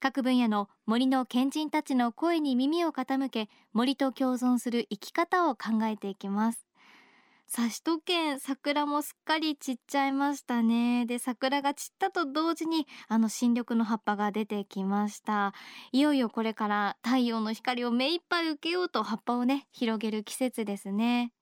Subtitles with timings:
[0.00, 6.66] 各分野の森の賢人たちの声に耳を傾け森と共存する生き方を考えていきます。
[7.46, 11.04] さあ首都圏桜もすっかり散っちゃいましたね。
[11.04, 15.52] で桜が散ったと同時にあの新緑の葉っぱが出てきました。
[15.92, 21.32] いよいよこれから太陽の光を目いっぱい受けようと葉っぱをね広げる季節ですね。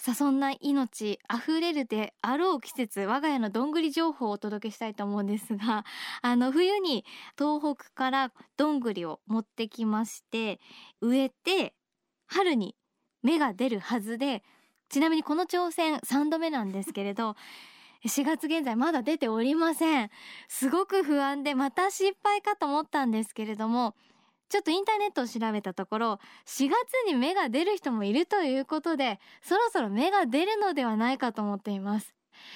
[0.00, 5.84] さあそんな命あふれるであろう季節我が家のどんぐり情報をお届けしたいと思うんですが
[6.22, 7.04] あの冬に
[7.36, 10.60] 東北からどんぐりを持ってきまして
[11.00, 11.74] 植えて
[12.26, 12.76] 春に
[13.24, 14.44] 芽が出るはずで
[14.88, 17.34] ちなみにこの挑戦3度目なんですけれど
[18.06, 20.10] 4月現在まだ出ておりません。
[20.46, 23.96] すごく不安でまた失敗かと思ったんですけれども
[24.48, 32.14] ちょっとインターネットを調べたところ4月に芽が出る人もいるということでそろそろ芽が出るのではないかと思っています。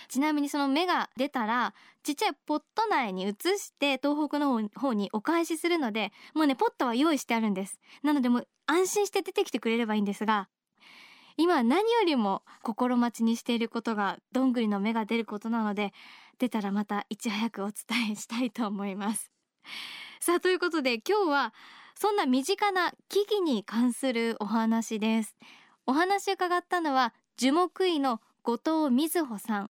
[0.09, 7.81] ちなみにその芽が出たらちっちゃいポット内に移して東北の方にお返しするのでもうねポットは用意してあるんです。
[8.03, 10.49] なのでもう安心して出てきてくれればいいんですが
[11.37, 15.93] 今何よりも心待ちにしていることがどんぐりの芽が出ることなので
[16.39, 19.31] 出たらまたいち早くお伝えしたいと思います。
[20.21, 21.55] さあということで今日は
[22.03, 25.37] そんな身近な木々に関するお話です。
[25.87, 29.71] お話を伺ったのは樹木医の後藤瑞穂さん。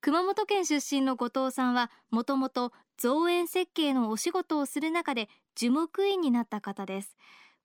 [0.00, 7.18] 熊本県出身の後藤さんはもともと造園設計のお仕事をする中で樹木医になった方です。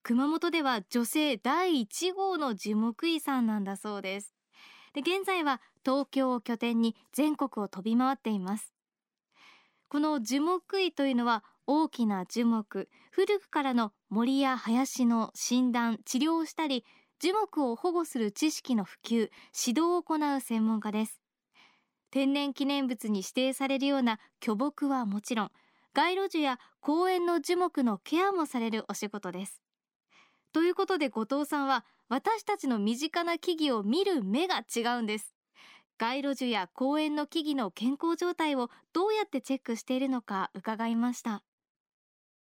[0.04, 4.34] 熊本では女性第1号の樹木医さんなんだそうです。
[4.92, 8.74] で現在は東京を拠点に全国を飛び回っています。
[9.88, 16.86] この樹木医というのは大きな樹木古くからの森や林の診断治療をしたり
[17.20, 19.32] 樹木を保護する知識の普及指
[19.68, 21.20] 導を行う専門家です。
[22.10, 25.52] 天然記念物に指定されるような巨木はもちろん
[25.94, 29.62] 街路樹や公園の樹木のケアもされるお仕事です。
[30.54, 35.36] ということで後藤さんは私たちの身近な木々を見る目が違うんです。
[35.98, 41.44] 街路樹や公園の木々の健康状態をどうやってチェックしているのか伺いました。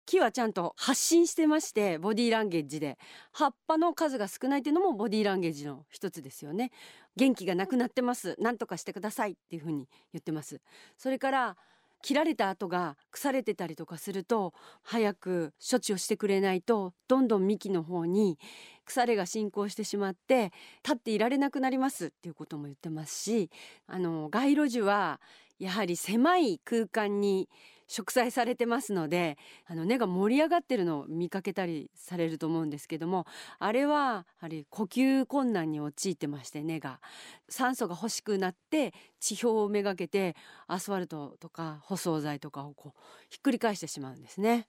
[0.06, 2.96] 木はちゃんと発信してましてボディーランゲージで。
[3.32, 6.70] 葉っぱの数が少ないっていうのもボディーランゲージの一つですよね。
[7.16, 8.36] 元気がなくなってます。
[8.38, 10.60] 何とかしてくださいっていうふうに言ってます。
[10.96, 11.56] それから
[12.02, 18.38] 切られた跡が腐れてたりとかすると早く処置をしてくれないとどんどん幹の方に
[18.84, 20.52] 腐れが進行してしまって
[20.84, 23.50] 立っていられなくなりますっていうことも言ってますし
[23.86, 25.20] あの街路樹は
[25.58, 27.48] やはり狭い空間に
[27.86, 33.26] 植栽されてますのであの根が盛り上がってるのを見かけたりされると思うんですけども
[33.58, 37.00] あれはやはり呼吸困難に陥ってまして根が
[37.48, 40.36] 酸素が欲しくなって地表をめがけて
[40.66, 44.66] アスファルトとか舗装材とかをこうひっくり返してしまうんですね。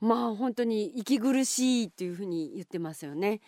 [0.00, 3.40] まあ本当に息苦しいっていうふうに言ってますよね。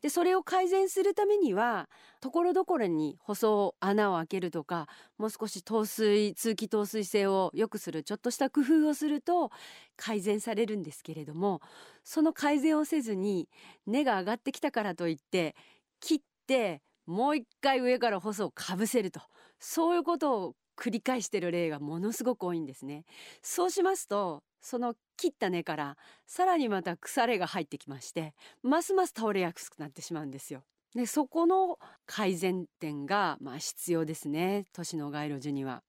[0.00, 1.88] でそれを改善するためには
[2.20, 9.50] ところどころに舗装穴を開けるとかもう少し透水通気透水性を良くするちょっとした工夫をすると
[9.96, 11.60] 改善されるんですけれども
[12.04, 13.48] その改善をせずに
[13.86, 15.54] 根が上がってきたからといって
[16.00, 19.20] 切ってもう一回上から細をかぶせると
[19.58, 23.04] そういうことを繰り返してる例がものすごく多いんですね。
[23.42, 30.62] そうしますとその切った根からさらにまた腐れが入ってきましてますます倒れやすくなってしまうんですよ。
[30.94, 35.82] でそこの改善点がまあ必要ですね都市の街路樹には。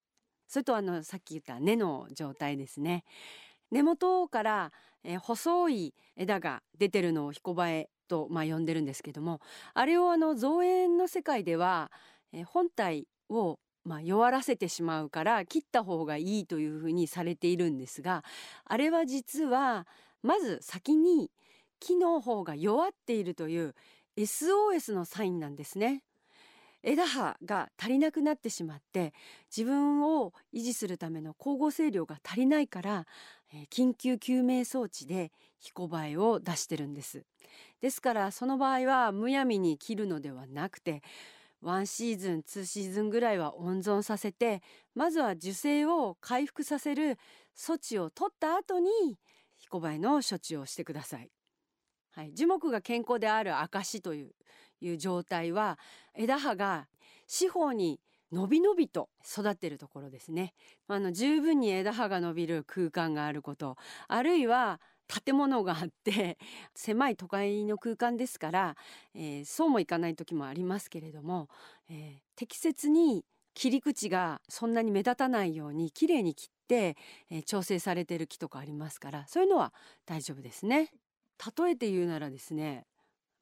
[0.47, 3.03] それとあのさっき言った根の状態ですね。
[3.71, 4.71] 根元から、
[5.03, 9.39] えー、細い枝が出てるのを彦バエと、まあ、呼んでるんですけども
[9.73, 11.89] あれをあの造園の世界では、
[12.33, 18.23] えー、本体をまあ、弱らせてしまうから切った方がいいというふうにされているんですが
[18.65, 19.87] あれは実は
[20.21, 21.31] まず先に
[21.79, 23.75] 木の方が弱っているという
[24.17, 26.03] SOS のサインなんですね。
[26.83, 29.13] 枝葉が足りなくなってしまって
[29.55, 33.05] 自分を維持するための光合成量が足りないから、
[33.53, 37.23] えー、緊急救命装置で彦バエを出してるんです
[37.81, 41.03] ですからその場合はむやみに切るのではなくて
[41.63, 44.61] 1シーズン2シーズンぐらいは温存させて
[44.95, 47.17] まずは受精を回復させる
[47.55, 48.89] 措置を取った後に
[49.57, 51.29] ヒコバエの処置をしてください。
[52.13, 54.31] はい、樹木が健康である証という
[54.81, 55.77] いう状態は
[56.15, 56.87] 枝葉が
[57.27, 60.53] 四方に伸び伸びと育っているところですね。
[60.87, 63.77] あの十分に枝葉が伸びる空間があること
[64.07, 64.81] あるいは
[65.11, 66.37] 建物があって
[66.73, 68.77] 狭い都会の空間ですから、
[69.13, 71.49] えー、そうもいかない時もありますけれども、
[71.89, 76.95] えー、適切に切り口がそんなに目立たないようにきれいに切って、
[77.29, 79.73] えー、調整されてる木とかありますからそういうのは
[80.05, 80.91] 大丈夫ですね。
[81.57, 82.85] 例えて言うならですね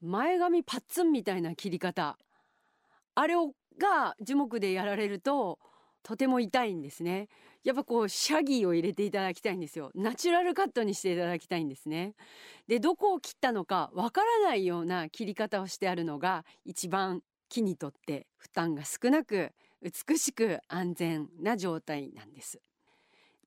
[0.01, 2.17] 前髪パッツンみたいな切り方
[3.13, 5.59] あれをが樹木でやられると
[6.03, 7.27] とても痛いんですね。
[7.63, 9.91] やっぱこうシャギーを入れていただきたいんですよ。
[9.95, 12.15] ナチュラルカットにしていただきたいんですね。
[12.67, 19.51] でどこを切ったのかわからないような切り方をしてあるのが一番木にとって負担が少なく
[19.81, 22.61] 美しく安全な状態なんです。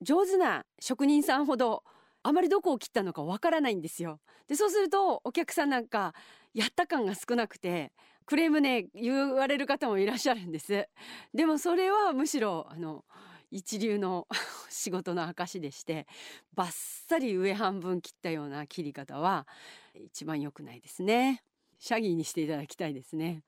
[0.01, 1.83] 上手な職人さんほど
[2.23, 4.19] あまりどこを切ったのかわからないんですよ。
[4.47, 6.13] でそうするとお客さんなんか
[6.53, 7.91] やった感が少なくて
[8.25, 10.87] クレームね言われる方もいらっしゃるんです。
[11.33, 13.05] でもそれはむしろあの
[13.51, 14.27] 一流の
[14.69, 16.07] 仕事の証でして
[16.55, 16.71] バッ
[17.07, 19.47] サリ上半分切ったような切り方は
[19.93, 21.43] 一番良くないですね。
[21.79, 23.43] シャギーにしていただきたいですね。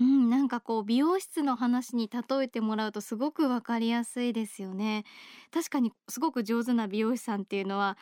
[0.00, 5.04] うん、なんかこう美容室の話に例えてもらうとすごくわかりやすいですよね。
[5.52, 7.98] 確かにすごく上手な美容師さんっていうのは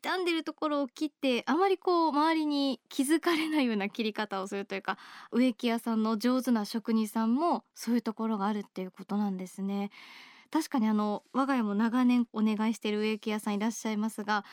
[0.00, 4.98] 傷んでるところを切ってあまりこう周りに気づかれないような切り方をするというか
[5.30, 9.90] 植木屋さんの上手な職人さんもそういうところがあるっていうことなんですね。
[10.50, 14.44] 確かにあの我が家も長年お願いしている植木屋さんいらっしゃいますが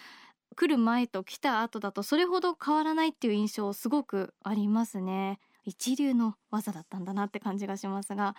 [0.56, 5.40] 来る前と来た後だとそれほど変わらないっていう印象すごくありますね。
[5.66, 8.36] 一流の技だったんだなって感じがしますが。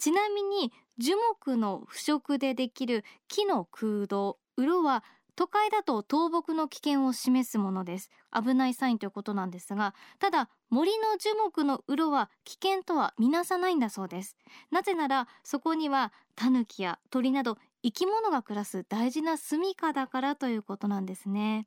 [0.00, 5.04] ちなみに樹木の腐食でできる木の空洞鱗は
[5.40, 8.10] 都会だと倒木の危険を示すものです。
[8.30, 14.36] 危ないサインということなんですがただ森の樹木の鱗は危険とは見なさないんだそうです。
[14.70, 21.66] なぜならそこにはタヌキや鳥など生き物が暮らす大事な住処だからということなんですね。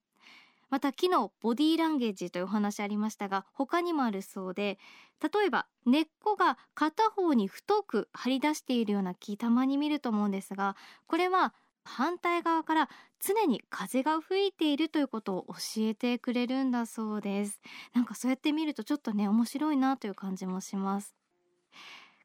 [0.69, 4.79] また木のボディーランゲージというお話ありましたが他にもあるそうで
[5.21, 10.75] 例えば根っこが片方に太く張り出しているような木たまに見ると思うんですが
[11.05, 11.53] これは
[11.83, 12.89] 反対側から
[13.19, 17.59] 常に風が吹いているということを教えてくれるんだそうです。
[17.93, 21.15] なんかそうやって見るとちょっとね面白いなという感じもします。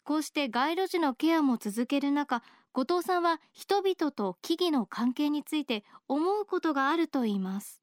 [0.04, 7.82] こうして街路樹のケアも続ける中後藤さんは人々と木々の関係について思うことがあると言います。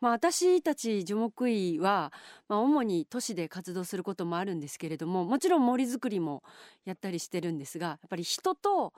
[0.00, 2.12] まあ、私たち樹木医は、
[2.48, 6.42] まあ、主に都市で活動することもあるんですけれどももちろん森づくりも
[6.84, 8.92] やったりしてるんですがやっぱり人と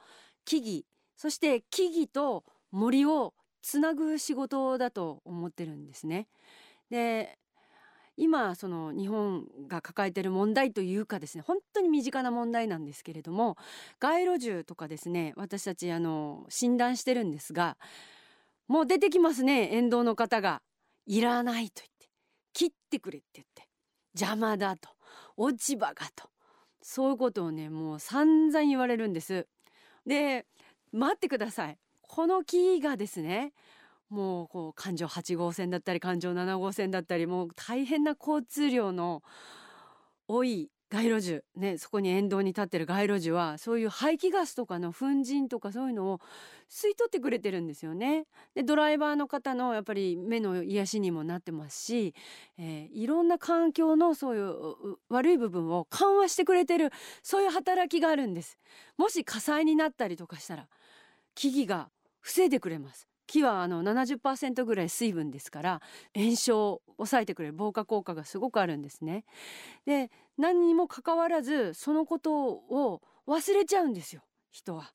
[0.44, 0.82] 木々
[1.18, 6.28] そして木々と森をつなぐ仕事だと思ってるんですね。
[6.90, 7.38] で
[8.16, 13.56] 今その日本が抱えている問題というかですね本当に身近な問題なんですけれども
[14.00, 17.76] 街路樹とかですね私たちあの診断してるんですが
[18.66, 20.62] もう出てきますね沿道の方が
[21.06, 22.08] 「いらない」と言って
[22.54, 23.68] 「切ってくれ」って言って
[24.18, 24.88] 「邪魔だ」と
[25.36, 26.28] 「落ち葉が」と
[26.82, 29.46] そういうことをねもう散々言われるんです。
[30.06, 30.46] で
[30.92, 31.78] 待ってください。
[32.02, 33.52] この木がですね
[34.08, 39.22] もうこう環状8号線だったり環状7号線だったりもう大変な交通量の
[40.26, 46.20] 多い街路樹ねそこに沿道に立ってる街路樹はそういう排気ガスとかの粉塵とかそういうのを
[46.70, 48.26] 吸い取ってくれてるんですよね。
[48.54, 52.14] でドライバーの方のやっぱり目の癒しにもなってますし、
[52.58, 56.90] えー、いろんな環境のそういう悪い部分を緩和してくれてる
[57.22, 58.58] そういう働きがあるんです。
[58.96, 60.68] もし火災になったりとかしたら
[61.34, 61.90] 木々が
[62.20, 65.82] 防いでくれます木はあの70%ぐらい水分ですから
[66.16, 69.24] 炎症を抑えてくれる防火効果がすごくあるんですね
[69.86, 74.92] で何にもかかわらずそのことを忘れちゃうんですよ人は。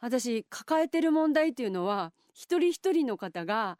[0.00, 3.78] 私抱えてる問題っていうのは一人一人の方が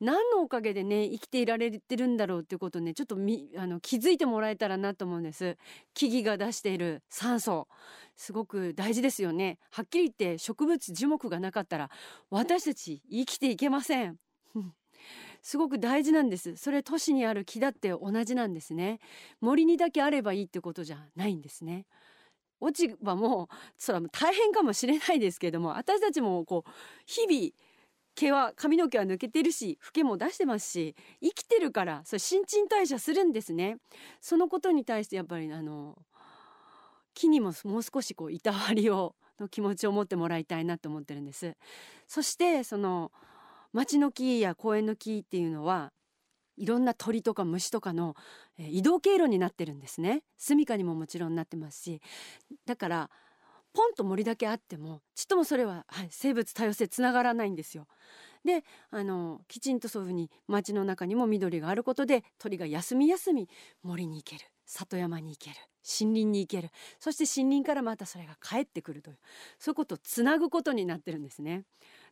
[0.00, 5.56] 何のおかげでね生きていられてるんだろうっていうことをねちょっとみあの気づいてもらえたらなと思うんです。
[5.94, 7.66] 木々が出している酸素。
[8.16, 9.58] すごく大事ですよね。
[9.70, 11.90] はっきり言って植物樹木がなかったら
[12.30, 14.18] 私たち生きていけません。
[15.48, 16.56] すごく大事なんです。
[16.56, 19.00] それ都市にある木だって同じなんですね。
[19.40, 21.86] 森にだけあればいいってことじゃないんですね。
[22.60, 26.70] 落ち葉もそれは大変かもしれないですけども私たちもこう
[27.06, 27.52] 日々
[28.14, 33.78] 毛は髪の毛は抜けてるし老けも出してますし生きてるからそれ新陳代謝するんですね。
[34.20, 35.96] そのことに対してやっぱりあの
[37.14, 41.56] 木にももう少しこういたわりをの気持ちを持ってもらいたいなと思ってるんです。
[42.06, 43.10] そしてその
[43.72, 45.92] 町の木や公園の木っていうのは
[46.56, 48.16] いろんな鳥とか虫とかの
[48.58, 50.22] えー移動経路になってるんですね。
[50.36, 52.02] 住処にももちろんなってますし。
[52.66, 53.10] だから
[53.72, 57.86] ポンと森だけあってもちっともそれは、はい、生物多様性つながらないんですよ。
[58.44, 63.48] であのきちんとそういうふうに街の中にも緑があることで鳥が休み休み
[63.82, 64.44] 森に行ける。
[64.64, 65.56] 里山に行ける。
[65.82, 66.70] 森林に行ける。
[67.00, 69.18] そして森林からまたそれが帰ってくるという
[69.58, 71.64] そういうことをつなぐことになってるんですね。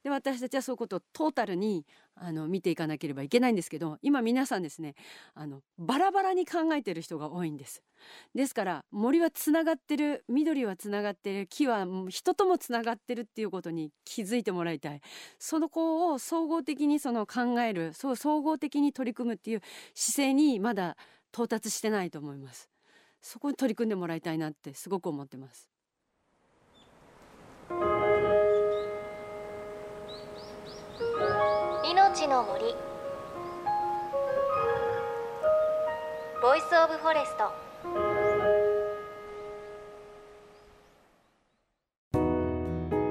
[0.07, 1.85] で私たちはそういうことをトータルに
[2.15, 4.95] あの見ていかなければいけないんですけど今皆さんですね
[5.35, 7.83] あのバラバラに考えてる人が多いんです。
[8.33, 15.01] ですから森はつながってる緑はつながってる木は人ともつながってるっていうことに気づいてもらいたい。
[15.41, 20.97] その子を総合的にその考えるそう総合的に取り組むっていう姿勢にまだ
[21.33, 22.71] 到達してないと思います。
[23.21, 25.76] そこに取り組んでもらいたいなってすごく思ってます。
[32.29, 32.75] の森。
[36.43, 37.53] Voice of Forest。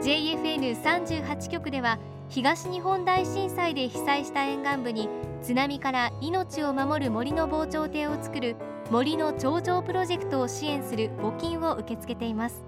[0.02, 5.08] JFN38 局では東日本大震災で被災した沿岸部に
[5.42, 8.58] 津波から命を守る森の防潮堤を作る
[8.92, 12.66] 森の頂上プロジェクトを支援する募金を受け付けています。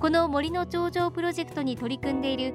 [0.00, 2.54] この森の頂上プロジェクトに取り組んでいる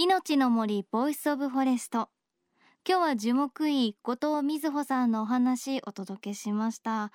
[0.00, 2.08] 命の森 Voice of Forest。
[2.88, 7.10] 今日は樹木医後藤瑞穂さんのお話お届けしました。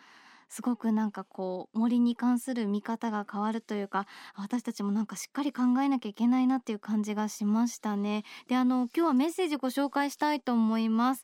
[0.50, 8.25] すごくなんかこう森に関する見方が変わるというか私たちもなんかしっかり考えなきゃいけないなっていう感じがしましたね。
[8.50, 11.24] であの今日はメッセージご紹介したいと思います。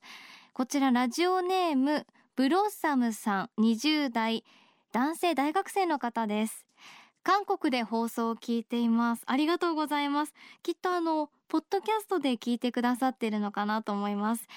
[0.53, 4.45] こちらラジオネームブロッサムさん20代
[4.93, 6.65] 男性大学生の方です。
[7.23, 9.23] 韓国で放送を聞いています。
[9.25, 10.33] ありがとうございます。
[10.63, 14.47] きっとあのポッドキャストで聞いてくださっているのかなと思います。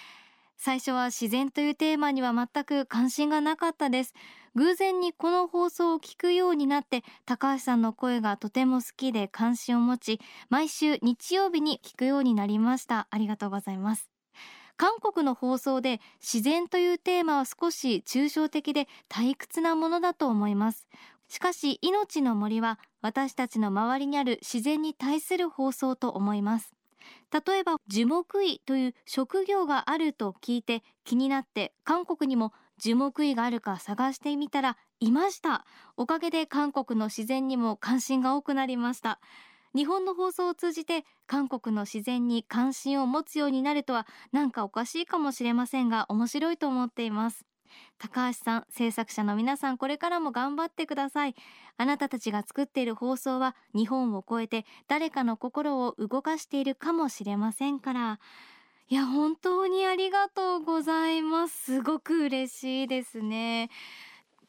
[0.57, 4.15] 最初は自然というテーマには全く関心がなかったです。
[4.55, 13.09] 偶然にこの放送を聞くようになって高橋さんの声がとても好きで関心を持ち毎週日曜日に聞くようになりました。
[13.11, 14.13] ありがとうございます。
[14.77, 20.89] 韓国の放送で自然というテーマは少し抽象的で退屈なものだと思います。
[21.33, 26.75] しかし命の森は私たちの周りにある自然に対する放送と思います。
[27.33, 35.65] 例えば樹木医という職業があると聞いて気になって韓国にも樹木医があるか探してみたらいました。
[35.97, 39.19] おかげで韓国の自然にも関心が多くなりました。
[39.75, 47.47] 日本の放送を通じて韓国の自然に関心を持つようになるとはなんかおかしいかもしれませんが面白いと思っています。
[47.99, 51.35] 高橋さん制作者の皆さんこれからも頑張ってください。
[51.77, 58.21] あなたたちが作っている放送は日本を超えて誰かの心を動かしているかもしれませんから。
[58.89, 61.77] いや本当にありがとうございます。
[61.77, 63.71] すごく嬉しいですね。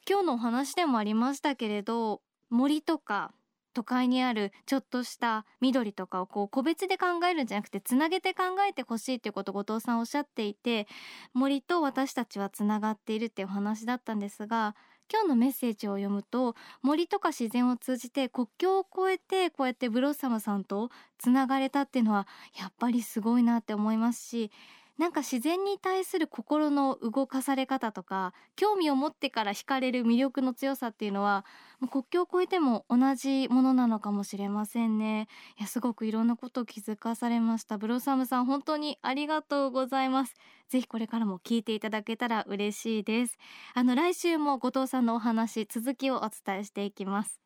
[0.09, 3.31] 今日のお話でもありましたけれど森とか
[3.73, 10.87] 都会にあるちょっとした緑とかをこう個別で考えるんじゃなくてつなげて考えてほしいっていうことを後藤さんおっしゃっていて
[11.33, 14.75] 森と私たちはつながっているっていうお話だったんですが
[15.11, 22.27] 今日のメッセージを読むと森とか自然を通じて国境を越えてこうやってブロッサムさんとつながれたっていうのは
[22.59, 24.51] やっぱりすごいなって思いますし
[24.97, 31.45] なんか自然に対する心の動かされ方とか興味を持ってから惹かれる魅力の強さっていうのは
[31.79, 35.27] もう国境を越えても同じものなのかもしれませんね。
[35.57, 37.77] いやすごくいろんなことを気づかされました。
[37.79, 40.35] ブロサムさん本当にありがとうございます。
[40.69, 43.37] ぜひこれからも聞いていただけたら嬉しいです。
[43.73, 47.41] あの来週も後藤さんのお話続きをお伝えしていきます。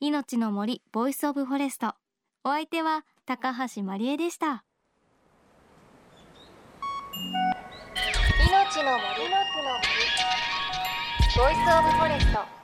[0.00, 1.94] 命の森 Voice of Forest。
[2.44, 4.64] お相手は高橋真理恵でした。
[7.12, 9.90] 命の森の森。
[11.36, 12.59] Voice of Forest。